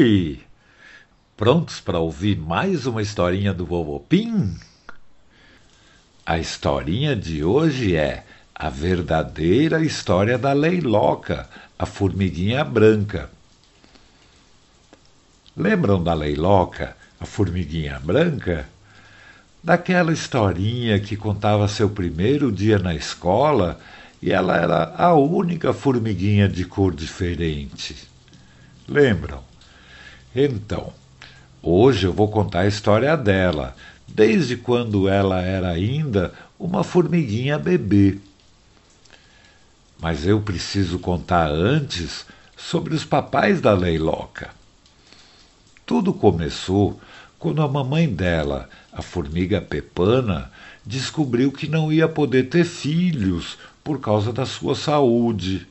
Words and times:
Oi! 0.00 0.40
Prontos 1.36 1.78
para 1.78 1.98
ouvir 1.98 2.38
mais 2.38 2.86
uma 2.86 3.02
historinha 3.02 3.52
do 3.52 3.66
Vovô 3.66 4.00
Pim? 4.00 4.56
A 6.24 6.38
historinha 6.38 7.14
de 7.14 7.44
hoje 7.44 7.94
é 7.94 8.24
a 8.54 8.70
verdadeira 8.70 9.84
história 9.84 10.38
da 10.38 10.54
Leiloca, 10.54 11.46
a 11.78 11.84
formiguinha 11.84 12.64
branca. 12.64 13.28
Lembram 15.54 16.02
da 16.02 16.14
Leiloca, 16.14 16.96
a 17.20 17.26
formiguinha 17.26 18.00
branca? 18.00 18.66
Daquela 19.62 20.14
historinha 20.14 20.98
que 20.98 21.14
contava 21.14 21.68
seu 21.68 21.90
primeiro 21.90 22.50
dia 22.50 22.78
na 22.78 22.94
escola 22.94 23.78
e 24.22 24.32
ela 24.32 24.56
era 24.56 24.94
a 24.96 25.12
única 25.12 25.74
formiguinha 25.74 26.48
de 26.48 26.64
cor 26.64 26.94
diferente. 26.94 28.08
Lembram? 28.88 29.49
Então, 30.34 30.92
hoje 31.60 32.06
eu 32.06 32.12
vou 32.12 32.28
contar 32.28 32.60
a 32.60 32.68
história 32.68 33.16
dela, 33.16 33.74
desde 34.06 34.56
quando 34.56 35.08
ela 35.08 35.42
era 35.42 35.70
ainda 35.70 36.32
uma 36.58 36.84
formiguinha 36.84 37.58
bebê. 37.58 38.18
Mas 40.00 40.26
eu 40.26 40.40
preciso 40.40 40.98
contar 40.98 41.50
antes 41.50 42.24
sobre 42.56 42.94
os 42.94 43.04
papais 43.04 43.60
da 43.60 43.72
Leiloca. 43.72 44.50
Tudo 45.84 46.14
começou 46.14 47.00
quando 47.38 47.60
a 47.62 47.68
mamãe 47.68 48.08
dela, 48.08 48.68
a 48.92 49.02
formiga 49.02 49.60
Pepana, 49.60 50.50
descobriu 50.86 51.50
que 51.50 51.66
não 51.66 51.92
ia 51.92 52.08
poder 52.08 52.48
ter 52.48 52.64
filhos 52.64 53.58
por 53.82 53.98
causa 53.98 54.32
da 54.32 54.46
sua 54.46 54.76
saúde. 54.76 55.66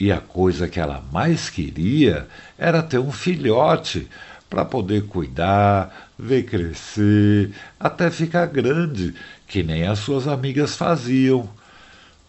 E 0.00 0.10
a 0.10 0.18
coisa 0.18 0.66
que 0.66 0.80
ela 0.80 1.04
mais 1.12 1.50
queria 1.50 2.26
era 2.56 2.82
ter 2.82 2.98
um 2.98 3.12
filhote 3.12 4.08
para 4.48 4.64
poder 4.64 5.06
cuidar, 5.06 6.10
ver 6.18 6.44
crescer, 6.44 7.50
até 7.78 8.10
ficar 8.10 8.46
grande, 8.46 9.14
que 9.46 9.62
nem 9.62 9.86
as 9.86 9.98
suas 9.98 10.26
amigas 10.26 10.74
faziam. 10.74 11.46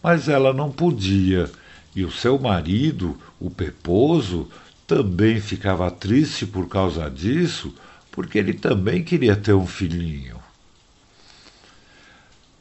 Mas 0.02 0.28
ela 0.28 0.52
não 0.52 0.70
podia, 0.70 1.50
e 1.96 2.04
o 2.04 2.12
seu 2.12 2.38
marido, 2.38 3.18
o 3.40 3.48
Peposo, 3.48 4.50
também 4.86 5.40
ficava 5.40 5.90
triste 5.90 6.44
por 6.44 6.68
causa 6.68 7.08
disso, 7.08 7.74
porque 8.10 8.36
ele 8.36 8.52
também 8.52 9.02
queria 9.02 9.34
ter 9.34 9.54
um 9.54 9.66
filhinho. 9.66 10.38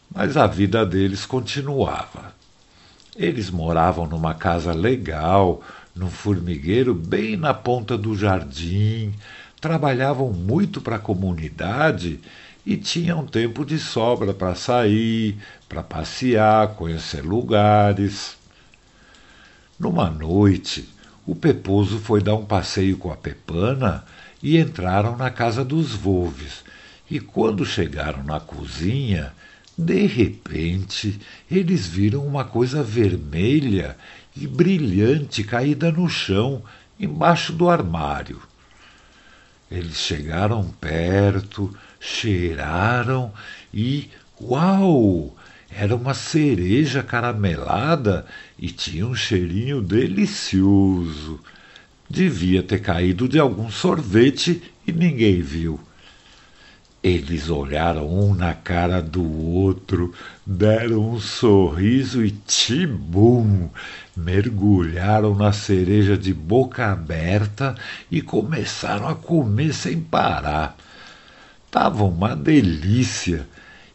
Mas 0.10 0.38
a 0.38 0.48
vida 0.48 0.86
deles 0.86 1.26
continuava. 1.26 2.41
Eles 3.16 3.50
moravam 3.50 4.08
numa 4.08 4.34
casa 4.34 4.74
legal, 4.74 5.62
num 5.94 6.10
formigueiro 6.10 6.94
bem 6.94 7.36
na 7.36 7.54
ponta 7.54 7.98
do 7.98 8.16
jardim, 8.16 9.14
trabalhavam 9.60 10.32
muito 10.32 10.80
para 10.80 10.96
a 10.96 11.00
comunidade 11.00 12.20
e 12.66 12.78
tinham 12.78 13.26
tempo 13.26 13.66
de 13.66 13.78
sobra 13.78 14.34
para 14.34 14.56
sair, 14.56 15.38
para 15.68 15.84
passear, 15.84 16.70
conhecer 16.70 17.22
lugares. 17.22 18.38
Numa 19.78 20.10
noite, 20.10 20.88
o 21.26 21.36
Peposo 21.36 22.00
foi 22.00 22.22
dar 22.22 22.36
um 22.36 22.46
passeio 22.46 22.98
com 22.98 23.12
a 23.12 23.18
Pepana 23.18 24.06
e 24.42 24.58
entraram 24.58 25.18
na 25.18 25.30
casa 25.30 25.66
dos 25.66 25.94
Volves. 25.94 26.64
E 27.10 27.20
quando 27.20 27.66
chegaram 27.66 28.24
na 28.24 28.40
cozinha, 28.40 29.34
de 29.82 30.06
repente, 30.06 31.20
eles 31.50 31.88
viram 31.88 32.26
uma 32.26 32.46
coisa 32.46 32.84
vermelha 32.84 33.98
e 34.36 34.46
brilhante 34.46 35.44
caída 35.44 35.92
no 35.92 36.08
chão, 36.08 36.62
embaixo 37.00 37.52
do 37.52 37.68
armário. 37.68 38.40
Eles 39.70 39.98
chegaram 39.98 40.64
perto, 40.80 41.76
cheiraram 42.00 43.34
e, 43.74 44.10
uau! 44.40 45.36
Era 45.74 45.96
uma 45.96 46.14
cereja 46.14 47.02
caramelada 47.02 48.26
e 48.60 48.68
tinha 48.70 49.08
um 49.08 49.16
cheirinho 49.16 49.82
delicioso. 49.82 51.40
Devia 52.10 52.62
ter 52.62 52.82
caído 52.82 53.28
de 53.28 53.40
algum 53.40 53.72
sorvete 53.72 54.62
e 54.86 54.92
ninguém 54.92 55.42
viu. 55.42 55.80
Eles 57.04 57.50
olharam 57.50 58.08
um 58.08 58.36
na 58.36 58.54
cara 58.54 59.02
do 59.02 59.24
outro, 59.24 60.14
deram 60.46 61.14
um 61.14 61.20
sorriso 61.20 62.24
e 62.24 62.30
tibum! 62.30 63.70
Mergulharam 64.16 65.34
na 65.34 65.52
cereja 65.52 66.16
de 66.16 66.32
boca 66.32 66.92
aberta 66.92 67.76
e 68.12 68.22
começaram 68.22 69.08
a 69.08 69.16
comer 69.16 69.74
sem 69.74 70.00
parar. 70.00 70.78
Tava 71.72 72.04
uma 72.04 72.36
delícia 72.36 73.48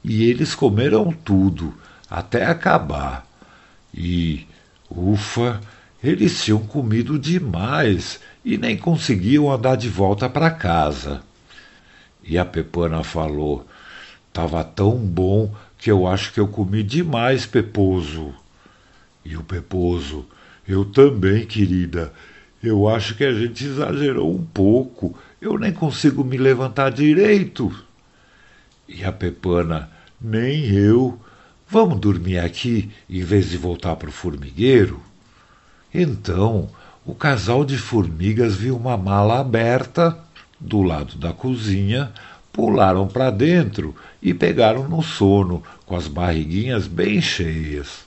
e 0.03 0.25
eles 0.25 0.53
comeram 0.55 1.13
tudo, 1.13 1.75
até 2.11 2.47
acabar. 2.47 3.25
E, 3.95 4.49
ufa, 4.91 5.61
eles 6.03 6.43
tinham 6.43 6.61
comido 6.61 7.21
demais 7.21 8.19
e 8.45 8.59
nem 8.59 8.77
conseguiam 8.77 9.53
andar 9.53 9.77
de 9.77 9.89
volta 9.89 10.29
para 10.29 10.51
casa. 10.51 11.23
E 12.27 12.37
a 12.37 12.45
Pepana 12.45 13.05
falou: 13.05 13.65
Tava 14.33 14.65
tão 14.65 14.97
bom 14.97 15.55
que 15.79 15.91
eu 15.91 16.07
acho 16.07 16.33
que 16.33 16.41
eu 16.41 16.49
comi 16.49 16.83
demais, 16.83 17.47
Peposo. 17.47 18.35
E 19.25 19.37
o 19.37 19.45
Peposo: 19.45 20.27
Eu 20.67 20.85
também, 20.85 21.47
querida. 21.47 22.13
Eu 22.63 22.89
acho 22.89 23.15
que 23.15 23.25
a 23.25 23.33
gente 23.33 23.65
exagerou 23.65 24.35
um 24.35 24.45
pouco. 24.45 25.17
Eu 25.41 25.57
nem 25.57 25.73
consigo 25.73 26.25
me 26.25 26.37
levantar 26.37 26.91
direito. 26.91 27.73
E 28.89 29.05
a 29.05 29.13
Pepana: 29.13 29.89
Nem 30.21 30.67
eu. 30.67 31.21
Vamos 31.69 32.01
dormir 32.01 32.39
aqui 32.39 32.91
em 33.09 33.23
vez 33.23 33.51
de 33.51 33.57
voltar 33.57 33.97
para 33.97 34.09
o 34.09 34.13
formigueiro? 34.13 35.01
Então, 35.93 36.69
o 37.05 37.15
casal 37.15 37.65
de 37.65 37.77
formigas 37.77 38.55
viu 38.55 38.77
uma 38.77 38.97
mala 38.97 39.41
aberta 39.41 40.26
do 40.59 40.83
lado 40.83 41.17
da 41.17 41.33
cozinha, 41.33 42.13
pularam 42.53 43.07
para 43.07 43.31
dentro 43.31 43.95
e 44.23 44.33
pegaram 44.33 44.89
no 44.89 45.03
sono, 45.03 45.63
com 45.85 45.95
as 45.95 46.09
barriguinhas 46.09 46.87
bem 46.87 47.21
cheias. 47.21 48.07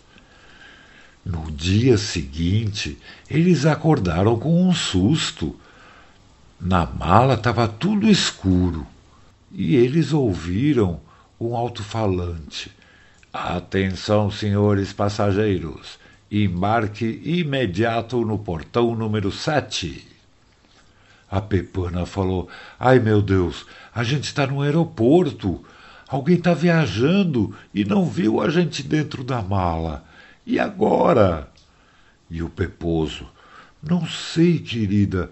No 1.23 1.51
dia 1.51 1.97
seguinte, 1.97 2.97
eles 3.29 3.65
acordaram 3.65 4.39
com 4.39 4.67
um 4.67 4.73
susto. 4.73 5.55
Na 6.59 6.85
mala 6.85 7.35
estava 7.35 7.67
tudo 7.67 8.09
escuro 8.09 8.85
e 9.51 9.75
eles 9.75 10.11
ouviram 10.11 10.99
um 11.39 11.55
alto-falante. 11.55 12.71
Atenção, 13.31 14.31
senhores 14.31 14.91
passageiros, 14.91 15.99
embarque 16.31 17.21
imediato 17.23 18.25
no 18.25 18.39
portão 18.39 18.95
número 18.95 19.31
sete. 19.31 20.05
A 21.29 21.39
Pepana 21.39 22.05
falou: 22.05 22.49
Ai 22.79 22.99
meu 22.99 23.21
Deus, 23.21 23.65
a 23.93 24.03
gente 24.03 24.23
está 24.23 24.47
no 24.47 24.61
aeroporto. 24.61 25.63
Alguém 26.07 26.37
está 26.37 26.55
viajando 26.55 27.55
e 27.73 27.85
não 27.85 28.05
viu 28.05 28.41
a 28.41 28.49
gente 28.49 28.81
dentro 28.81 29.23
da 29.23 29.41
mala. 29.41 30.03
E 30.45 30.59
agora? 30.59 31.47
E 32.29 32.41
o 32.41 32.49
Peposo: 32.49 33.27
Não 33.81 34.07
sei, 34.07 34.57
querida, 34.57 35.29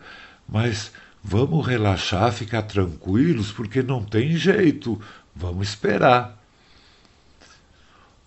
mas 0.47 0.91
vamos 1.23 1.65
relaxar, 1.65 2.31
ficar 2.31 2.61
tranquilos, 2.61 3.51
porque 3.51 3.81
não 3.81 4.03
tem 4.03 4.37
jeito. 4.37 5.01
Vamos 5.35 5.69
esperar. 5.69 6.37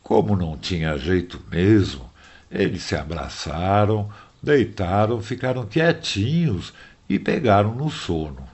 Como 0.03 0.35
não 0.35 0.57
tinha 0.57 0.99
jeito 0.99 1.41
mesmo, 1.49 2.11
eles 2.51 2.83
se 2.83 2.97
abraçaram, 2.97 4.11
deitaram, 4.43 5.23
ficaram 5.23 5.67
quietinhos 5.67 6.73
e 7.11 7.19
pegaram 7.19 7.75
no 7.75 7.91
sono. 7.91 8.49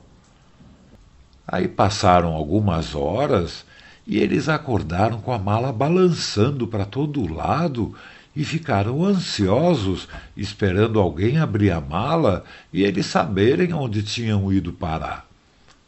Aí 1.47 1.69
passaram 1.69 2.33
algumas 2.33 2.95
horas 2.95 3.67
e 4.07 4.17
eles 4.19 4.49
acordaram 4.49 5.21
com 5.21 5.31
a 5.31 5.39
mala 5.39 5.71
balançando 5.71 6.67
para 6.67 6.87
todo 6.87 7.31
lado 7.31 7.95
e 8.35 8.47
ficaram 8.47 9.05
ansiosos, 9.05 10.09
esperando 10.35 10.99
alguém 10.99 11.37
abrir 11.37 11.71
a 11.71 11.83
mala 11.83 12.45
e 12.73 12.83
eles 12.83 13.05
saberem 13.05 13.75
onde 13.75 14.03
tinham 14.03 14.51
ido 14.51 14.73
parar. 14.73 15.27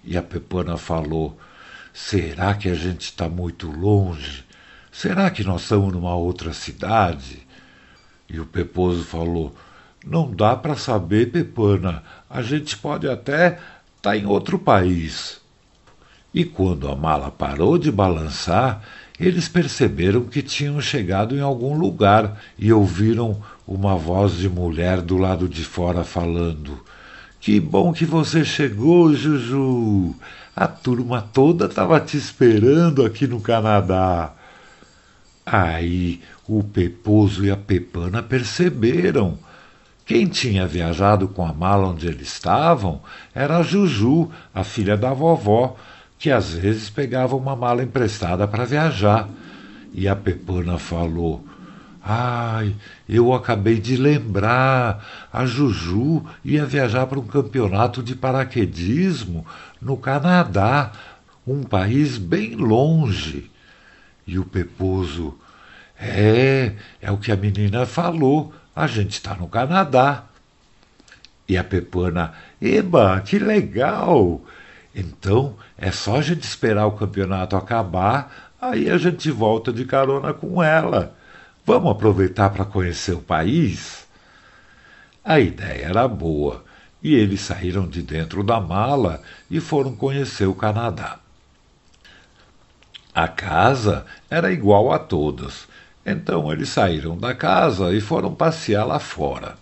E 0.04 0.14
a 0.18 0.22
Pepana 0.22 0.76
falou: 0.76 1.38
Será 1.94 2.54
que 2.54 2.68
a 2.68 2.74
gente 2.74 3.04
está 3.04 3.30
muito 3.30 3.70
longe? 3.70 4.44
Será 4.92 5.30
que 5.30 5.42
nós 5.42 5.62
estamos 5.62 5.90
numa 5.90 6.14
outra 6.14 6.52
cidade? 6.52 7.46
E 8.28 8.38
o 8.38 8.44
Peposo 8.44 9.04
falou: 9.04 9.56
não 10.08 10.30
dá 10.30 10.56
para 10.56 10.74
saber, 10.74 11.30
Pepana. 11.30 12.02
A 12.28 12.40
gente 12.40 12.76
pode 12.76 13.08
até 13.08 13.48
estar 13.48 13.60
tá 14.00 14.16
em 14.16 14.24
outro 14.24 14.58
país. 14.58 15.40
E 16.32 16.44
quando 16.44 16.88
a 16.88 16.96
mala 16.96 17.30
parou 17.30 17.76
de 17.76 17.90
balançar, 17.90 18.82
eles 19.18 19.48
perceberam 19.48 20.24
que 20.24 20.42
tinham 20.42 20.80
chegado 20.80 21.36
em 21.36 21.40
algum 21.40 21.76
lugar 21.76 22.40
e 22.58 22.72
ouviram 22.72 23.42
uma 23.66 23.96
voz 23.96 24.36
de 24.36 24.48
mulher 24.48 25.02
do 25.02 25.16
lado 25.16 25.48
de 25.48 25.64
fora 25.64 26.04
falando: 26.04 26.82
Que 27.40 27.60
bom 27.60 27.92
que 27.92 28.04
você 28.04 28.44
chegou, 28.44 29.12
Juju. 29.12 30.14
A 30.54 30.66
turma 30.66 31.20
toda 31.20 31.66
estava 31.66 32.00
te 32.00 32.16
esperando 32.16 33.04
aqui 33.04 33.26
no 33.26 33.40
Canadá. 33.40 34.32
Aí 35.44 36.20
o 36.46 36.62
Peposo 36.62 37.44
e 37.44 37.50
a 37.50 37.56
Pepana 37.56 38.22
perceberam. 38.22 39.38
Quem 40.08 40.26
tinha 40.26 40.66
viajado 40.66 41.28
com 41.28 41.44
a 41.44 41.52
mala 41.52 41.88
onde 41.88 42.06
eles 42.06 42.32
estavam 42.32 43.02
era 43.34 43.58
a 43.58 43.62
Juju, 43.62 44.30
a 44.54 44.64
filha 44.64 44.96
da 44.96 45.12
vovó, 45.12 45.76
que 46.18 46.30
às 46.30 46.54
vezes 46.54 46.88
pegava 46.88 47.36
uma 47.36 47.54
mala 47.54 47.82
emprestada 47.82 48.48
para 48.48 48.64
viajar. 48.64 49.28
E 49.92 50.08
a 50.08 50.16
Pepana 50.16 50.78
falou: 50.78 51.44
Ai, 52.02 52.74
eu 53.06 53.34
acabei 53.34 53.78
de 53.78 53.98
lembrar. 53.98 55.28
A 55.30 55.44
Juju 55.44 56.24
ia 56.42 56.64
viajar 56.64 57.06
para 57.06 57.20
um 57.20 57.26
campeonato 57.26 58.02
de 58.02 58.14
paraquedismo 58.14 59.44
no 59.78 59.98
Canadá, 59.98 60.90
um 61.46 61.62
país 61.62 62.16
bem 62.16 62.54
longe. 62.54 63.50
E 64.26 64.38
o 64.38 64.44
Peposo, 64.46 65.38
é, 66.00 66.72
é 67.02 67.12
o 67.12 67.18
que 67.18 67.30
a 67.30 67.36
menina 67.36 67.84
falou. 67.84 68.54
A 68.78 68.86
gente 68.86 69.14
está 69.14 69.34
no 69.34 69.48
Canadá. 69.48 70.22
E 71.48 71.58
a 71.58 71.64
Pepana, 71.64 72.32
eba, 72.62 73.20
que 73.22 73.36
legal! 73.36 74.40
Então 74.94 75.56
é 75.76 75.90
só 75.90 76.18
a 76.18 76.22
gente 76.22 76.44
esperar 76.44 76.86
o 76.86 76.92
campeonato 76.92 77.56
acabar, 77.56 78.52
aí 78.60 78.88
a 78.88 78.96
gente 78.96 79.32
volta 79.32 79.72
de 79.72 79.84
carona 79.84 80.32
com 80.32 80.62
ela. 80.62 81.12
Vamos 81.66 81.90
aproveitar 81.90 82.50
para 82.50 82.64
conhecer 82.64 83.14
o 83.14 83.20
país? 83.20 84.06
A 85.24 85.40
ideia 85.40 85.86
era 85.86 86.06
boa 86.06 86.64
e 87.02 87.16
eles 87.16 87.40
saíram 87.40 87.84
de 87.84 88.00
dentro 88.00 88.44
da 88.44 88.60
mala 88.60 89.20
e 89.50 89.58
foram 89.58 89.96
conhecer 89.96 90.46
o 90.46 90.54
Canadá. 90.54 91.18
A 93.12 93.26
casa 93.26 94.06
era 94.30 94.52
igual 94.52 94.92
a 94.92 95.00
todas, 95.00 95.66
então 96.10 96.52
eles 96.52 96.68
saíram 96.68 97.16
da 97.16 97.34
casa 97.34 97.92
e 97.92 98.00
foram 98.00 98.34
passear 98.34 98.84
lá 98.84 98.98
fora. 98.98 99.56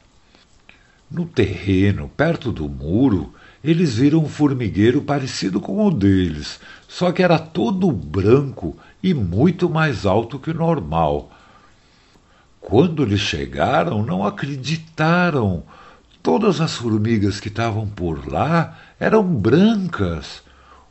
No 1.11 1.25
terreno, 1.25 2.11
perto 2.17 2.51
do 2.51 2.69
muro, 2.69 3.33
eles 3.63 3.97
viram 3.97 4.21
um 4.21 4.29
formigueiro 4.29 5.03
parecido 5.03 5.61
com 5.61 5.87
o 5.87 5.91
deles, 5.91 6.61
só 6.89 7.13
que 7.13 7.23
era 7.23 7.39
todo 7.39 7.91
branco 7.91 8.77
e 9.03 9.15
muito 9.15 9.71
mais 9.71 10.05
alto 10.05 10.39
que 10.39 10.51
o 10.51 10.55
normal 10.55 11.31
quando 12.67 13.05
eles 13.05 13.21
chegaram, 13.21 14.03
não 14.03 14.27
acreditaram. 14.27 15.63
Todas 16.21 16.61
as 16.61 16.75
formigas 16.75 17.39
que 17.39 17.47
estavam 17.47 17.87
por 17.87 18.27
lá 18.27 18.77
eram 18.99 19.23
brancas. 19.23 20.43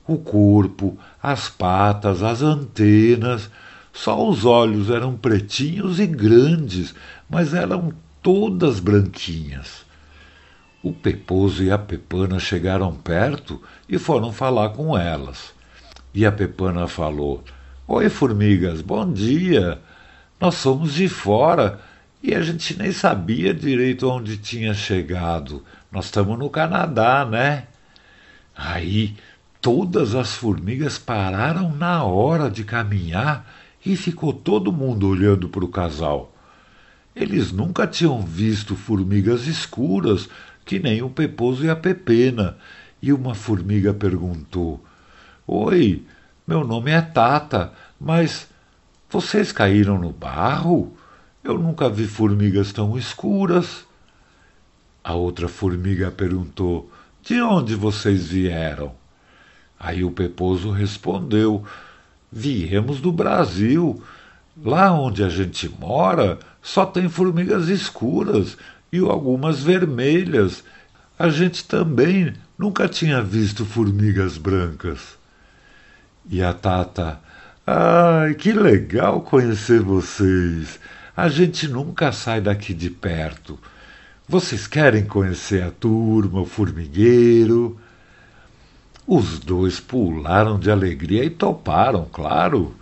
O 0.08 0.18
corpo, 0.18 0.98
as 1.22 1.50
patas, 1.50 2.24
as 2.24 2.42
antenas, 2.42 3.50
só 3.96 4.28
os 4.28 4.44
olhos 4.44 4.90
eram 4.90 5.16
pretinhos 5.16 6.02
e 6.02 6.06
grandes, 6.06 6.94
mas 7.30 7.54
eram 7.54 7.94
todas 8.22 8.82
branquinhas. 8.82 9.86
O 10.84 10.92
Peposo 10.92 11.64
e 11.64 11.72
a 11.72 11.78
Pepana 11.78 12.38
chegaram 12.38 12.94
perto 12.94 13.60
e 13.88 13.98
foram 13.98 14.34
falar 14.34 14.72
com 14.72 14.98
elas. 14.98 15.54
E 16.14 16.26
a 16.26 16.32
Pepana 16.32 16.90
falou: 16.90 17.42
Oi, 17.88 18.10
formigas, 18.10 18.82
bom 18.82 19.10
dia. 19.10 19.80
Nós 20.42 20.56
somos 20.56 20.94
de 20.94 21.08
fora 21.08 21.80
e 22.22 22.36
a 22.36 22.42
gente 22.42 22.78
nem 22.78 22.92
sabia 22.92 23.54
direito 23.54 24.10
onde 24.10 24.36
tinha 24.36 24.74
chegado. 24.74 25.64
Nós 25.90 26.06
estamos 26.06 26.38
no 26.38 26.50
Canadá, 26.50 27.26
né? 27.26 27.68
Aí 28.54 29.16
todas 29.62 30.14
as 30.14 30.34
formigas 30.34 30.98
pararam 30.98 31.74
na 31.74 32.04
hora 32.04 32.52
de 32.52 32.66
caminhar 32.66 33.65
e 33.86 33.96
ficou 33.96 34.34
todo 34.34 34.72
mundo 34.72 35.08
olhando 35.08 35.48
para 35.48 35.64
o 35.64 35.70
casal. 35.70 36.34
Eles 37.16 37.52
nunca 37.52 37.86
tinham 37.86 38.22
visto 38.22 38.76
formigas 38.76 39.48
escuras, 39.48 40.28
que 40.66 40.80
nem 40.80 41.02
o 41.02 41.10
Peposo 41.10 41.64
e 41.64 41.70
a 41.70 41.76
Pepena. 41.76 42.58
E 43.02 43.14
uma 43.14 43.36
formiga 43.36 43.94
perguntou: 43.94 44.84
Oi, 45.46 46.04
meu 46.48 46.66
nome 46.66 46.92
é 46.92 47.02
Tata, 47.02 47.72
mas 48.00 48.48
vocês 49.10 49.52
caíram 49.52 50.00
no 50.00 50.12
barro? 50.12 50.98
Eu 51.44 51.60
nunca 51.60 51.88
vi 51.88 52.08
formigas 52.08 52.74
tão 52.74 52.98
escuras. 52.98 53.86
A 55.04 55.14
outra 55.14 55.48
formiga 55.48 56.10
perguntou: 56.10 56.92
De 57.24 57.40
onde 57.40 57.76
vocês 57.76 58.28
vieram? 58.28 58.94
Aí 59.80 60.04
o 60.04 60.12
Peposo 60.12 60.72
respondeu: 60.72 61.64
Viemos 62.38 63.00
do 63.00 63.14
Brasil. 63.14 64.04
Lá 64.62 64.92
onde 64.92 65.24
a 65.24 65.30
gente 65.30 65.70
mora 65.70 66.38
só 66.62 66.86
tem 66.86 67.08
formigas 67.08 67.70
escuras 67.70 68.58
e 68.92 69.00
algumas 69.00 69.64
vermelhas. 69.64 70.62
A 71.18 71.30
gente 71.30 71.64
também 71.64 72.34
nunca 72.58 72.90
tinha 72.90 73.22
visto 73.22 73.64
formigas 73.64 74.38
brancas. 74.38 75.18
E 76.30 76.44
a 76.44 76.54
Tata 76.54 77.22
Ai, 77.66 78.34
que 78.34 78.52
legal 78.52 79.22
conhecer 79.22 79.80
vocês. 79.80 80.78
A 81.16 81.30
gente 81.30 81.70
nunca 81.70 82.12
sai 82.12 82.42
daqui 82.42 82.74
de 82.74 82.90
perto. 82.90 83.58
Vocês 84.28 84.68
querem 84.68 85.06
conhecer 85.06 85.64
a 85.64 85.72
turma, 85.72 86.42
o 86.42 86.46
formigueiro? 86.46 87.80
Os 89.08 89.38
dois 89.40 89.80
pularam 89.80 90.58
de 90.58 90.72
alegria 90.72 91.24
e 91.24 91.30
toparam, 91.30 92.08
claro. 92.12 92.76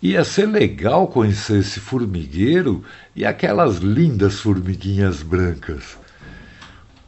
Ia 0.00 0.22
ser 0.22 0.46
legal 0.46 1.08
conhecer 1.08 1.60
esse 1.60 1.80
formigueiro 1.80 2.84
e 3.16 3.24
aquelas 3.24 3.78
lindas 3.78 4.40
formiguinhas 4.40 5.22
brancas. 5.22 5.98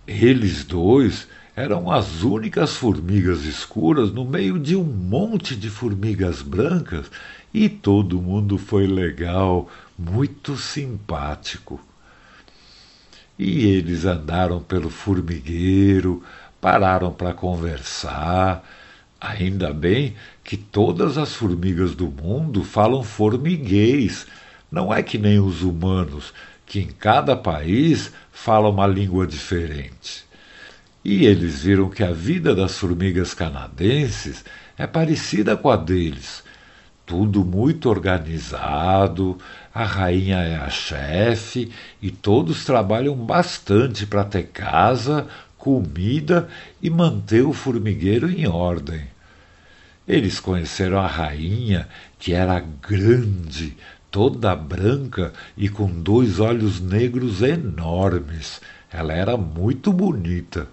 Eles 0.06 0.64
dois 0.64 1.28
eram 1.54 1.90
as 1.90 2.22
únicas 2.22 2.76
formigas 2.76 3.44
escuras 3.44 4.12
no 4.12 4.24
meio 4.24 4.58
de 4.58 4.74
um 4.74 4.84
monte 4.84 5.54
de 5.54 5.70
formigas 5.70 6.42
brancas 6.42 7.10
e 7.52 7.68
todo 7.68 8.20
mundo 8.20 8.58
foi 8.58 8.86
legal, 8.86 9.70
muito 9.98 10.56
simpático. 10.56 11.80
E 13.38 13.66
eles 13.66 14.04
andaram 14.04 14.60
pelo 14.60 14.90
formigueiro, 14.90 16.22
pararam 16.66 17.12
para 17.12 17.32
conversar. 17.32 18.60
Ainda 19.20 19.72
bem 19.72 20.16
que 20.42 20.56
todas 20.56 21.16
as 21.16 21.32
formigas 21.32 21.94
do 21.94 22.08
mundo 22.08 22.64
falam 22.64 23.04
formiguês. 23.04 24.26
Não 24.68 24.92
é 24.92 25.00
que 25.00 25.16
nem 25.16 25.38
os 25.38 25.62
humanos, 25.62 26.34
que 26.66 26.80
em 26.80 26.88
cada 26.88 27.36
país 27.36 28.12
falam 28.32 28.72
uma 28.72 28.84
língua 28.84 29.28
diferente. 29.28 30.24
E 31.04 31.24
eles 31.24 31.62
viram 31.62 31.88
que 31.88 32.02
a 32.02 32.10
vida 32.10 32.52
das 32.52 32.76
formigas 32.76 33.32
canadenses 33.32 34.44
é 34.76 34.88
parecida 34.88 35.56
com 35.56 35.70
a 35.70 35.76
deles. 35.76 36.42
Tudo 37.06 37.44
muito 37.44 37.88
organizado, 37.88 39.38
a 39.72 39.84
rainha 39.84 40.38
é 40.38 40.56
a 40.56 40.68
chefe 40.68 41.70
e 42.02 42.10
todos 42.10 42.64
trabalham 42.64 43.14
bastante 43.14 44.04
para 44.04 44.24
ter 44.24 44.48
casa, 44.48 45.28
comida 45.66 46.48
e 46.80 46.88
manter 46.88 47.42
o 47.42 47.52
formigueiro 47.52 48.30
em 48.30 48.46
ordem. 48.46 49.02
Eles 50.06 50.38
conheceram 50.38 51.00
a 51.00 51.08
rainha, 51.08 51.88
que 52.20 52.32
era 52.32 52.60
grande, 52.60 53.76
toda 54.08 54.54
branca 54.54 55.32
e 55.56 55.68
com 55.68 55.90
dois 55.90 56.38
olhos 56.38 56.78
negros 56.78 57.42
enormes. 57.42 58.60
Ela 58.92 59.12
era 59.12 59.36
muito 59.36 59.92
bonita. 59.92 60.68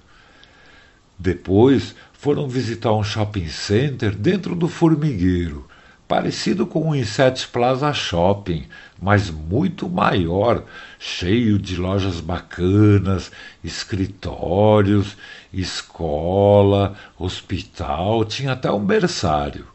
Depois 1.17 1.95
foram 2.13 2.47
visitar 2.47 2.93
um 2.93 3.03
shopping 3.03 3.47
center 3.47 4.13
dentro 4.13 4.55
do 4.55 4.67
formigueiro, 4.67 5.67
parecido 6.07 6.67
com 6.67 6.89
o 6.89 6.95
Inset 6.95 7.47
Plaza 7.47 7.93
Shopping, 7.93 8.65
mas 9.01 9.29
muito 9.29 9.89
maior, 9.89 10.63
cheio 10.99 11.57
de 11.57 11.75
lojas 11.75 12.19
bacanas, 12.19 13.31
escritórios, 13.63 15.17
escola, 15.51 16.95
hospital, 17.17 18.25
tinha 18.25 18.53
até 18.53 18.71
um 18.71 18.83
berçário. 18.83 19.67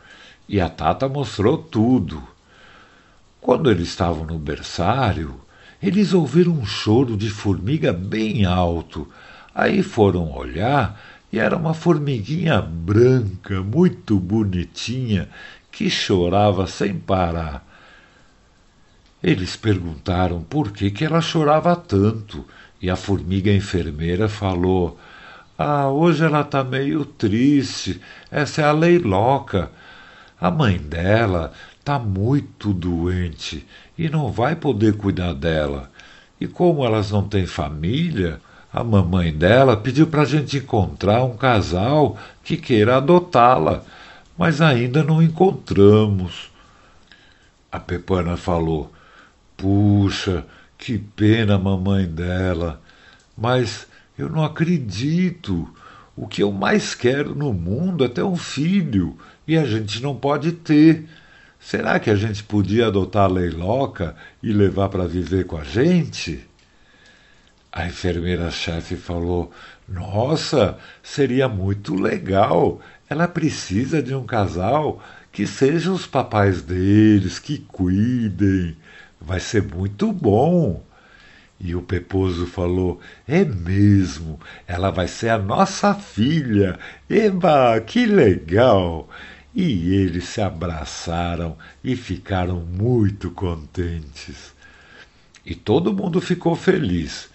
E 0.49 0.61
a 0.61 0.69
Tata 0.69 1.09
mostrou 1.09 1.59
tudo. 1.59 2.23
Quando 3.41 3.71
eles 3.71 3.89
estavam 3.89 4.25
no 4.25 4.39
berçário, 4.39 5.41
eles 5.83 6.13
ouviram 6.13 6.53
um 6.53 6.67
choro 6.67 7.17
de 7.17 7.31
formiga 7.31 7.93
bem 7.93 8.45
alto. 8.45 9.09
Aí 9.55 9.83
foram 9.83 10.33
olhar 10.33 11.01
e 11.33 11.39
era 11.39 11.57
uma 11.57 11.75
formiguinha 11.75 12.61
branca, 12.61 13.63
muito 13.63 14.19
bonitinha, 14.19 15.29
que 15.71 15.89
chorava 15.91 16.67
sem 16.67 16.95
parar. 16.95 17.67
Eles 19.23 19.57
perguntaram 19.57 20.43
por 20.43 20.71
que, 20.73 20.91
que 20.91 21.05
ela 21.05 21.21
chorava 21.21 21.75
tanto, 21.75 22.45
e 22.81 22.89
a 22.89 22.97
formiga 22.97 23.53
enfermeira 23.53 24.29
falou: 24.29 24.99
Ah, 25.57 25.89
hoje 25.89 26.25
ela 26.25 26.43
está 26.43 26.63
meio 26.63 27.05
triste. 27.05 28.01
Essa 28.31 28.63
é 28.63 28.65
a 28.65 28.73
Leiloca. 28.73 29.71
A 30.41 30.51
mãe 30.51 30.79
dela 30.79 31.53
está 31.81 31.99
muito 31.99 32.73
doente 32.73 33.67
e 33.97 34.09
não 34.09 34.31
vai 34.31 34.55
poder 34.55 34.97
cuidar 34.97 35.35
dela. 35.35 35.91
E 36.41 36.47
como 36.47 36.85
elas 36.85 37.11
não 37.11 37.27
têm 37.27 37.47
família, 37.47 38.41
a 38.73 38.85
mamãe 38.85 39.33
dela 39.33 39.77
pediu 39.77 40.07
para 40.07 40.23
a 40.23 40.27
gente 40.27 40.59
encontrar 40.59 41.25
um 41.25 41.37
casal 41.37 42.17
que 42.45 42.57
queira 42.57 42.99
adotá-la, 42.99 43.83
mas 44.39 44.61
ainda 44.61 45.03
não 45.03 45.21
encontramos. 45.21 46.51
A 47.71 47.81
Pepana 47.81 48.37
falou: 48.37 48.93
Puxa, 49.57 50.47
que 50.79 50.97
pena, 50.97 51.59
mamãe 51.59 52.07
dela. 52.07 52.81
Mas 53.37 53.89
eu 54.17 54.29
não 54.29 54.45
acredito. 54.45 55.69
O 56.17 56.27
que 56.27 56.43
eu 56.43 56.51
mais 56.51 56.95
quero 56.95 57.35
no 57.35 57.53
mundo 57.53 58.05
é 58.05 58.09
ter 58.09 58.23
um 58.23 58.37
filho 58.37 59.17
e 59.47 59.57
a 59.57 59.65
gente 59.65 60.03
não 60.03 60.17
pode 60.17 60.53
ter. 60.53 61.07
Será 61.61 61.99
que 61.99 62.11
a 62.11 62.17
gente 62.17 62.43
podia 62.45 62.87
adotar 62.87 63.25
a 63.25 63.33
Leiloca 63.33 64.17
e 64.43 64.53
levar 64.53 64.89
para 64.89 65.07
viver 65.07 65.47
com 65.47 65.57
a 65.57 65.65
gente? 65.65 66.49
A 67.73 67.87
enfermeira-chefe 67.87 68.97
falou: 68.97 69.53
Nossa, 69.89 70.79
seria 71.03 71.49
muito 71.49 71.95
legal. 71.95 72.81
Ela 73.09 73.27
precisa 73.27 74.03
de 74.03 74.15
um 74.15 74.25
casal 74.25 75.03
que 75.33 75.47
sejam 75.47 75.95
os 75.95 76.07
papais 76.07 76.63
deles, 76.63 77.39
que 77.39 77.59
cuidem. 77.59 78.77
Vai 79.21 79.41
ser 79.41 79.63
muito 79.63 80.13
bom. 80.13 80.83
E 81.61 81.75
o 81.75 81.83
Peposo 81.83 82.47
falou: 82.47 83.01
É 83.27 83.45
mesmo, 83.45 84.39
ela 84.67 84.91
vai 84.91 85.09
ser 85.09 85.31
a 85.31 85.39
nossa 85.39 85.95
filha. 85.95 86.79
Eba, 87.09 87.81
que 87.81 88.07
legal! 88.07 89.09
E 89.55 89.95
eles 89.95 90.25
se 90.25 90.41
abraçaram 90.41 91.57
e 91.83 91.97
ficaram 91.97 92.61
muito 92.61 93.31
contentes. 93.31 94.53
E 95.45 95.55
todo 95.55 95.95
mundo 95.95 96.21
ficou 96.21 96.55
feliz. 96.55 97.29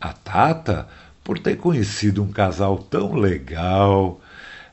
A 0.00 0.12
Tata, 0.12 0.86
por 1.24 1.38
ter 1.38 1.56
conhecido 1.56 2.22
um 2.22 2.30
casal 2.30 2.78
tão 2.78 3.14
legal. 3.14 4.20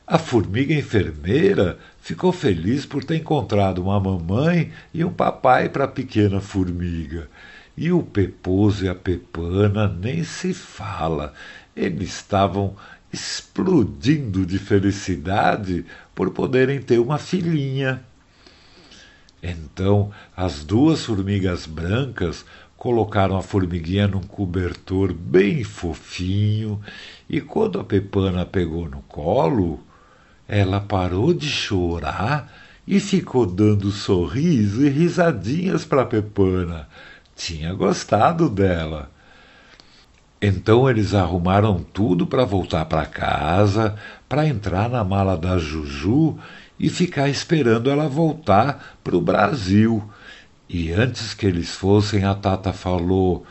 A 0.06 0.18
formiga 0.18 0.72
enfermeira 0.72 1.80
ficou 2.00 2.30
feliz 2.30 2.86
por 2.86 3.02
ter 3.02 3.16
encontrado 3.16 3.82
uma 3.82 3.98
mamãe 3.98 4.70
e 4.94 5.04
um 5.04 5.12
papai 5.12 5.68
para 5.68 5.82
a 5.82 5.88
pequena 5.88 6.40
formiga. 6.40 7.28
E 7.76 7.90
o 7.90 8.04
Peposo 8.04 8.84
e 8.84 8.88
a 8.88 8.94
Pepana 8.94 9.88
nem 9.88 10.22
se 10.22 10.54
fala. 10.54 11.34
Eles 11.74 12.10
estavam 12.10 12.76
explodindo 13.12 14.46
de 14.46 14.60
felicidade 14.60 15.84
por 16.14 16.30
poderem 16.30 16.80
ter 16.80 17.00
uma 17.00 17.18
filhinha. 17.18 18.00
Então 19.42 20.12
as 20.36 20.62
duas 20.62 21.04
formigas 21.04 21.66
brancas 21.66 22.44
colocaram 22.76 23.36
a 23.36 23.42
formiguinha 23.42 24.06
num 24.06 24.22
cobertor 24.22 25.12
bem 25.12 25.64
fofinho 25.64 26.80
e 27.28 27.40
quando 27.40 27.80
a 27.80 27.84
Pepana 27.84 28.46
pegou 28.46 28.88
no 28.88 29.02
colo, 29.02 29.80
ela 30.48 30.80
parou 30.80 31.34
de 31.34 31.48
chorar 31.48 32.52
e 32.86 33.00
ficou 33.00 33.46
dando 33.46 33.90
sorriso 33.90 34.84
e 34.84 34.88
risadinhas 34.88 35.84
para 35.84 36.04
Pepana 36.04 36.86
tinha 37.36 37.74
gostado 37.74 38.48
dela. 38.48 39.10
Então 40.40 40.88
eles 40.88 41.14
arrumaram 41.14 41.84
tudo 41.92 42.26
para 42.26 42.44
voltar 42.44 42.86
para 42.86 43.06
casa, 43.06 43.94
para 44.28 44.46
entrar 44.46 44.88
na 44.88 45.04
mala 45.04 45.36
da 45.36 45.58
Juju 45.58 46.38
e 46.78 46.88
ficar 46.88 47.28
esperando 47.28 47.90
ela 47.90 48.08
voltar 48.08 48.98
para 49.04 49.16
o 49.16 49.20
Brasil. 49.20 50.02
E 50.68 50.92
antes 50.92 51.32
que 51.34 51.46
eles 51.46 51.74
fossem, 51.74 52.24
a 52.24 52.34
Tata 52.34 52.72
falou: 52.72 53.46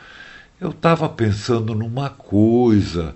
Eu 0.60 0.72
estava 0.72 1.08
pensando 1.08 1.74
numa 1.74 2.10
coisa. 2.10 3.16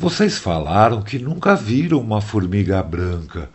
Vocês 0.00 0.38
falaram 0.38 1.02
que 1.02 1.18
nunca 1.18 1.54
viram 1.54 2.00
uma 2.00 2.22
formiga 2.22 2.82
branca, 2.82 3.50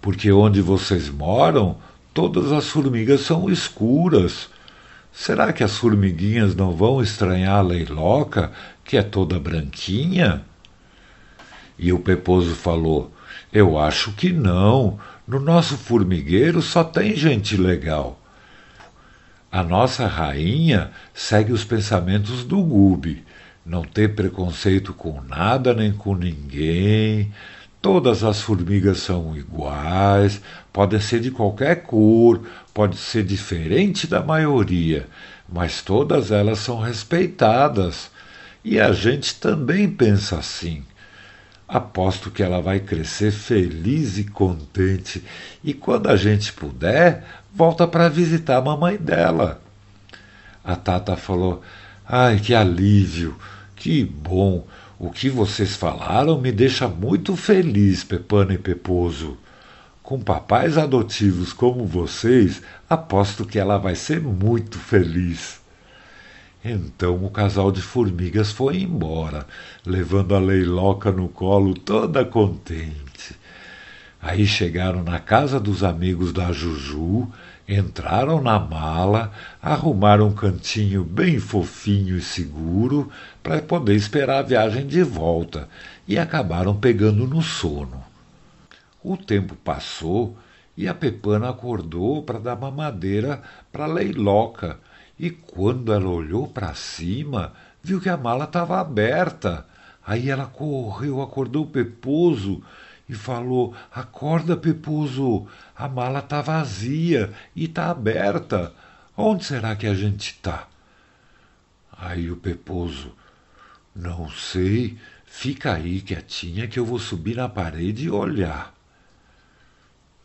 porque 0.00 0.32
onde 0.32 0.62
vocês 0.62 1.10
moram, 1.10 1.76
todas 2.14 2.52
as 2.52 2.66
formigas 2.70 3.20
são 3.20 3.50
escuras. 3.50 4.48
Será 5.12 5.52
que 5.52 5.62
as 5.62 5.76
formiguinhas 5.76 6.54
não 6.54 6.74
vão 6.74 7.02
estranhar 7.02 7.56
a 7.56 7.60
leiloca, 7.60 8.50
que 8.82 8.96
é 8.96 9.02
toda 9.02 9.38
branquinha? 9.38 10.40
E 11.78 11.92
o 11.92 11.98
Peposo 11.98 12.54
falou: 12.54 13.12
Eu 13.52 13.78
acho 13.78 14.12
que 14.12 14.32
não. 14.32 14.98
No 15.28 15.38
nosso 15.38 15.76
formigueiro 15.76 16.62
só 16.62 16.82
tem 16.82 17.14
gente 17.14 17.58
legal. 17.58 18.18
A 19.52 19.62
nossa 19.62 20.06
rainha 20.06 20.92
segue 21.12 21.52
os 21.52 21.62
pensamentos 21.62 22.42
do 22.42 22.62
Gube. 22.62 23.22
Não 23.64 23.82
ter 23.82 24.14
preconceito 24.14 24.92
com 24.92 25.20
nada 25.22 25.72
nem 25.72 25.92
com 25.92 26.14
ninguém, 26.14 27.32
Todas 27.84 28.24
as 28.24 28.40
formigas 28.40 29.00
são 29.00 29.36
iguais, 29.36 30.40
podem 30.72 30.98
ser 30.98 31.20
de 31.20 31.30
qualquer 31.30 31.82
cor, 31.82 32.40
pode 32.72 32.96
ser 32.96 33.22
diferente 33.22 34.06
da 34.06 34.22
maioria, 34.22 35.06
mas 35.46 35.82
todas 35.82 36.30
elas 36.30 36.60
são 36.60 36.80
respeitadas. 36.80 38.10
E 38.64 38.80
a 38.80 38.90
gente 38.94 39.34
também 39.34 39.86
pensa 39.86 40.38
assim. 40.38 40.82
Aposto 41.68 42.30
que 42.30 42.42
ela 42.42 42.62
vai 42.62 42.80
crescer 42.80 43.30
feliz 43.30 44.16
e 44.16 44.24
contente, 44.24 45.22
e 45.62 45.74
quando 45.74 46.08
a 46.08 46.16
gente 46.16 46.54
puder, 46.54 47.22
volta 47.54 47.86
para 47.86 48.08
visitar 48.08 48.56
a 48.56 48.62
mamãe 48.62 48.96
dela. 48.96 49.60
A 50.64 50.74
Tata 50.74 51.16
falou: 51.16 51.60
Ai, 52.08 52.38
que 52.38 52.54
alívio, 52.54 53.36
que 53.84 54.02
bom. 54.02 54.66
O 54.98 55.10
que 55.10 55.28
vocês 55.28 55.76
falaram 55.76 56.40
me 56.40 56.50
deixa 56.50 56.88
muito 56.88 57.36
feliz, 57.36 58.02
Pepana 58.02 58.54
e 58.54 58.58
Peposo. 58.58 59.36
Com 60.02 60.18
papais 60.18 60.78
adotivos 60.78 61.52
como 61.52 61.84
vocês, 61.84 62.62
aposto 62.88 63.44
que 63.44 63.58
ela 63.58 63.76
vai 63.76 63.94
ser 63.94 64.22
muito 64.22 64.78
feliz. 64.78 65.60
Então 66.64 67.22
o 67.26 67.28
casal 67.28 67.70
de 67.70 67.82
formigas 67.82 68.50
foi 68.50 68.78
embora, 68.78 69.46
levando 69.84 70.34
a 70.34 70.38
leiloca 70.38 71.12
no 71.12 71.28
colo 71.28 71.74
toda 71.74 72.24
contente. 72.24 73.36
Aí 74.18 74.46
chegaram 74.46 75.02
na 75.02 75.18
casa 75.18 75.60
dos 75.60 75.84
amigos 75.84 76.32
da 76.32 76.50
Juju 76.52 77.30
Entraram 77.66 78.42
na 78.42 78.58
mala, 78.58 79.32
arrumaram 79.62 80.28
um 80.28 80.34
cantinho 80.34 81.02
bem 81.02 81.38
fofinho 81.38 82.18
e 82.18 82.20
seguro 82.20 83.10
para 83.42 83.62
poder 83.62 83.94
esperar 83.94 84.40
a 84.40 84.42
viagem 84.42 84.86
de 84.86 85.02
volta 85.02 85.66
e 86.06 86.18
acabaram 86.18 86.76
pegando 86.76 87.26
no 87.26 87.40
sono. 87.40 88.04
O 89.02 89.16
tempo 89.16 89.54
passou 89.54 90.36
e 90.76 90.86
a 90.86 90.92
Pepana 90.92 91.48
acordou 91.48 92.22
para 92.22 92.38
dar 92.38 92.56
mamadeira 92.56 93.42
para 93.72 93.86
Leiloca 93.86 94.78
e 95.18 95.30
quando 95.30 95.90
ela 95.90 96.08
olhou 96.08 96.46
para 96.46 96.74
cima, 96.74 97.54
viu 97.82 97.98
que 97.98 98.10
a 98.10 98.16
mala 98.16 98.44
estava 98.44 98.78
aberta. 98.78 99.64
Aí 100.06 100.28
ela 100.28 100.44
correu, 100.44 101.22
acordou 101.22 101.64
o 101.64 101.68
Peposo 101.68 102.62
e 103.08 103.14
falou: 103.14 103.74
Acorda, 103.92 104.56
Pepuzo, 104.56 105.46
a 105.76 105.88
mala 105.88 106.20
está 106.20 106.40
vazia 106.40 107.32
e 107.54 107.64
está 107.64 107.90
aberta. 107.90 108.72
Onde 109.16 109.44
será 109.44 109.76
que 109.76 109.86
a 109.86 109.94
gente 109.94 110.30
está? 110.30 110.66
Aí 111.92 112.30
o 112.30 112.36
Peposo: 112.36 113.14
Não 113.94 114.28
sei, 114.30 114.98
fica 115.24 115.74
aí 115.74 116.00
quietinha 116.00 116.66
que 116.66 116.78
eu 116.78 116.84
vou 116.84 116.98
subir 116.98 117.36
na 117.36 117.48
parede 117.48 118.06
e 118.06 118.10
olhar. 118.10 118.74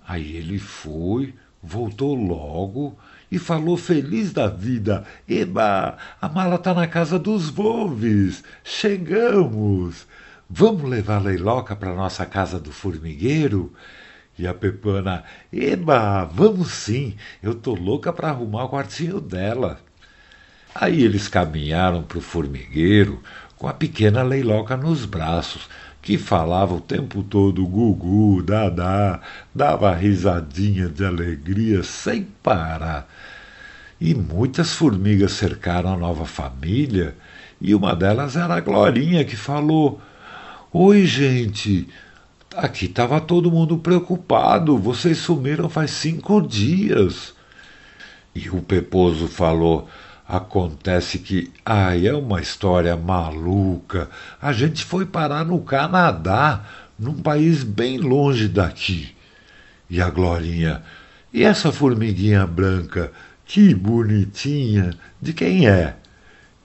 Aí 0.08 0.36
ele 0.36 0.58
foi, 0.58 1.36
voltou 1.62 2.16
logo 2.16 2.98
e 3.32 3.38
falou 3.38 3.78
feliz 3.78 4.34
da 4.34 4.48
vida: 4.48 5.06
Eba, 5.28 5.98
a 6.20 6.30
mala 6.30 6.56
está 6.56 6.74
na 6.74 6.88
casa 6.88 7.20
dos 7.20 7.50
Volves, 7.50 8.44
chegamos. 8.64 10.08
Vamos 10.52 10.90
levar 10.90 11.18
a 11.18 11.20
Leiloca 11.20 11.76
para 11.76 11.94
nossa 11.94 12.26
casa 12.26 12.60
do 12.60 12.72
formigueiro? 12.72 13.72
E 14.36 14.48
a 14.48 14.54
Pepana, 14.54 15.24
eba, 15.54 16.26
vamos 16.26 16.72
sim, 16.72 17.16
eu 17.44 17.54
tô 17.54 17.76
louca 17.76 18.12
para 18.12 18.30
arrumar 18.30 18.64
o 18.64 18.70
quartinho 18.70 19.22
dela. 19.22 19.80
Aí 20.74 21.04
eles 21.04 21.28
caminharam 21.28 22.02
para 22.02 22.18
o 22.18 22.22
formigueiro 22.22 23.22
com 23.58 23.68
a 23.68 23.74
pequena 23.74 24.24
Leiloca 24.24 24.76
nos 24.76 25.06
braços, 25.06 25.70
que 26.02 26.18
falava 26.18 26.74
o 26.74 26.82
tempo 26.82 27.22
todo 27.22 27.68
gugu, 27.68 28.42
dadá, 28.42 29.22
dava 29.54 29.94
risadinha 29.94 30.90
de 30.90 31.06
alegria 31.06 31.84
sem 31.84 32.24
parar. 32.42 33.08
E 34.02 34.16
muitas 34.16 34.74
formigas 34.74 35.34
cercaram 35.34 35.94
a 35.94 35.98
nova 35.98 36.26
família, 36.26 37.16
e 37.62 37.76
uma 37.76 37.96
delas 37.96 38.36
era 38.36 38.56
a 38.56 38.62
Glorinha, 38.62 39.24
que 39.24 39.36
falou: 39.36 40.02
Oi, 40.72 41.04
gente. 41.08 41.88
Aqui 42.56 42.86
estava 42.86 43.20
todo 43.20 43.50
mundo 43.50 43.80
preocupado. 43.80 44.78
Vocês 44.78 45.18
sumiram 45.18 45.68
faz 45.68 45.90
cinco 45.90 46.40
dias. 46.40 47.34
E 48.36 48.52
o 48.52 48.62
Peposo 48.62 49.28
falou: 49.28 49.90
Acontece 50.28 51.18
que, 51.18 51.52
ai, 51.66 52.06
é 52.06 52.14
uma 52.14 52.40
história 52.40 52.96
maluca. 52.96 54.12
A 54.40 54.54
gente 54.54 54.86
foi 54.86 55.08
parar 55.08 55.44
no 55.44 55.60
Canadá, 55.62 56.64
num 57.00 57.16
país 57.16 57.64
bem 57.64 57.98
longe 57.98 58.48
daqui. 58.48 59.16
E 59.90 60.00
a 60.00 60.08
Glorinha: 60.12 60.84
E 61.34 61.44
essa 61.44 61.72
formiguinha 61.72 62.46
branca? 62.46 63.12
Que 63.44 63.74
bonitinha! 63.74 64.92
De 65.20 65.34
quem 65.34 65.68
é? 65.68 65.96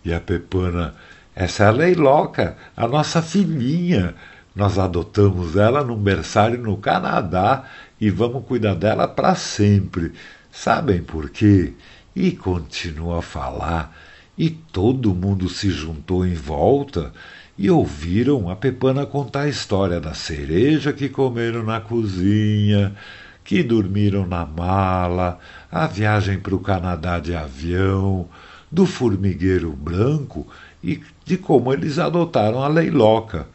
E 0.04 0.12
a 0.12 0.20
Pepana: 0.20 0.94
Essa 1.34 1.64
é 1.64 1.66
a 1.66 1.70
Leiloca, 1.70 2.56
a 2.76 2.86
nossa 2.86 3.20
filhinha. 3.20 4.14
Nós 4.54 4.78
adotamos 4.78 5.56
ela 5.56 5.82
num 5.82 5.96
berçário 5.96 6.58
no 6.58 6.76
Canadá 6.76 7.64
e 8.00 8.08
vamos 8.08 8.44
cuidar 8.44 8.74
dela 8.74 9.08
para 9.08 9.34
sempre. 9.34 10.12
Sabem 10.52 11.02
por 11.02 11.30
quê? 11.30 11.72
E 12.14 12.30
continua 12.30 13.18
a 13.18 13.22
falar, 13.22 13.92
e 14.38 14.48
todo 14.48 15.14
mundo 15.14 15.48
se 15.48 15.70
juntou 15.70 16.24
em 16.24 16.34
volta 16.34 17.12
e 17.58 17.70
ouviram 17.70 18.48
a 18.48 18.54
Pepana 18.54 19.06
contar 19.06 19.42
a 19.42 19.48
história 19.48 20.00
da 20.00 20.14
cereja 20.14 20.92
que 20.92 21.08
comeram 21.08 21.64
na 21.64 21.80
cozinha, 21.80 22.94
que 23.42 23.62
dormiram 23.62 24.26
na 24.26 24.46
mala, 24.46 25.38
a 25.70 25.86
viagem 25.86 26.38
para 26.38 26.54
o 26.54 26.60
Canadá 26.60 27.18
de 27.18 27.34
avião, 27.34 28.28
do 28.74 28.84
formigueiro 28.84 29.70
branco 29.70 30.46
e 30.82 31.00
de 31.24 31.38
como 31.38 31.72
eles 31.72 31.98
adotaram 31.98 32.60
a 32.60 32.66
leiloca. 32.66 33.46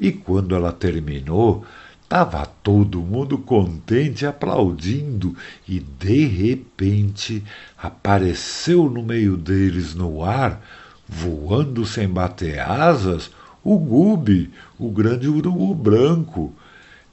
E 0.00 0.10
quando 0.10 0.54
ela 0.54 0.72
terminou, 0.72 1.64
estava 2.02 2.46
todo 2.46 3.02
mundo 3.02 3.36
contente, 3.36 4.24
aplaudindo, 4.24 5.36
e 5.68 5.78
de 5.78 6.24
repente 6.26 7.44
apareceu 7.76 8.88
no 8.88 9.02
meio 9.02 9.36
deles 9.36 9.94
no 9.94 10.24
ar, 10.24 10.64
voando 11.06 11.84
sem 11.84 12.08
bater 12.08 12.60
asas, 12.60 13.30
o 13.62 13.78
Gube, 13.78 14.50
o 14.78 14.90
grande 14.90 15.28
urubu 15.28 15.74
branco. 15.74 16.54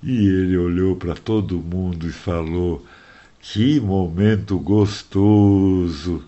E 0.01 0.15
ele 0.15 0.57
olhou 0.57 0.95
para 0.95 1.13
todo 1.13 1.57
mundo 1.57 2.07
e 2.07 2.11
falou: 2.11 2.85
Que 3.41 3.81
momento 3.81 4.57
gostoso! 4.57 6.23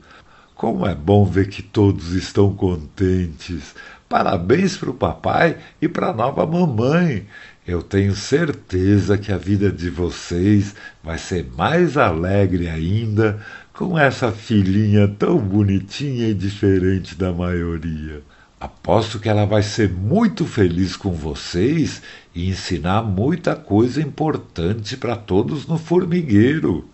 Como 0.59 0.85
é 0.85 0.93
bom 0.93 1.23
ver 1.23 1.47
que 1.47 1.63
todos 1.63 2.11
estão 2.11 2.53
contentes. 2.53 3.73
Parabéns 4.09 4.75
para 4.75 4.89
o 4.89 4.93
papai 4.93 5.57
e 5.81 5.87
para 5.87 6.09
a 6.09 6.13
nova 6.13 6.45
mamãe. 6.45 7.25
Eu 7.65 7.81
tenho 7.81 8.13
certeza 8.13 9.17
que 9.17 9.31
a 9.31 9.37
vida 9.37 9.71
de 9.71 9.89
vocês 9.89 10.75
vai 11.01 11.17
ser 11.17 11.49
mais 11.55 11.95
alegre 11.95 12.67
ainda 12.67 13.39
com 13.71 13.97
essa 13.97 14.33
filhinha 14.33 15.07
tão 15.07 15.37
bonitinha 15.37 16.27
e 16.27 16.33
diferente 16.33 17.15
da 17.15 17.31
maioria. 17.31 18.21
Aposto 18.59 19.17
que 19.17 19.29
ela 19.29 19.45
vai 19.45 19.63
ser 19.63 19.89
muito 19.89 20.45
feliz 20.45 20.97
com 20.97 21.13
vocês 21.13 22.01
e 22.35 22.49
ensinar 22.49 23.01
muita 23.01 23.55
coisa 23.55 24.01
importante 24.01 24.97
para 24.97 25.15
todos 25.15 25.65
no 25.65 25.77
formigueiro. 25.77 26.85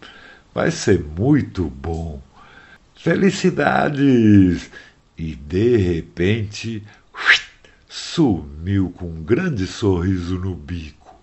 Vai 0.53 0.69
ser 0.69 1.03
muito 1.17 1.63
bom. 1.63 2.22
Felicidades! 3.05 4.72
E 5.15 5.35
de 5.35 5.77
repente 5.77 6.81
sumiu 7.87 8.91
com 8.98 9.05
um 9.05 9.22
grande 9.22 9.68
sorriso 9.68 10.39
no 10.39 10.55
bico. 10.55 11.15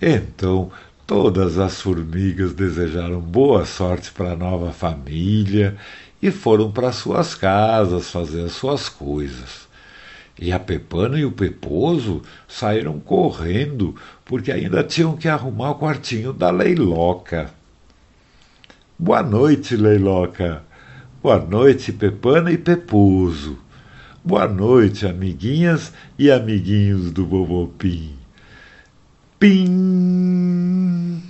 Então 0.00 0.72
todas 1.06 1.58
as 1.58 1.82
formigas 1.82 2.54
desejaram 2.54 3.20
boa 3.20 3.66
sorte 3.66 4.10
para 4.10 4.32
a 4.32 4.36
nova 4.36 4.72
família 4.72 5.76
e 6.22 6.30
foram 6.30 6.72
para 6.72 6.92
suas 6.92 7.34
casas 7.34 8.10
fazer 8.10 8.46
as 8.46 8.52
suas 8.52 8.88
coisas. 8.88 9.68
E 10.40 10.50
a 10.50 10.58
Pepana 10.58 11.18
e 11.18 11.26
o 11.26 11.32
Peposo 11.32 12.22
saíram 12.48 12.98
correndo 12.98 13.94
porque 14.24 14.50
ainda 14.50 14.82
tinham 14.82 15.14
que 15.14 15.28
arrumar 15.28 15.72
o 15.72 15.78
quartinho 15.78 16.32
da 16.32 16.50
Leiloca. 16.50 17.50
Boa 18.98 19.22
noite, 19.22 19.76
Leiloca. 19.76 20.71
Boa 21.22 21.38
noite, 21.38 21.92
Pepana 21.92 22.50
e 22.50 22.58
Peposo. 22.58 23.56
Boa 24.24 24.48
noite, 24.48 25.06
amiguinhas 25.06 25.92
e 26.18 26.28
amiguinhos 26.32 27.12
do 27.12 27.24
Bobopim. 27.24 28.16
Pim! 29.38 31.22